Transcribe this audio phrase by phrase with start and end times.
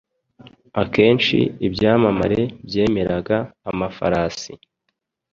[0.81, 3.37] Akenshi ibyamamare byemereraga
[3.69, 4.51] amafarasi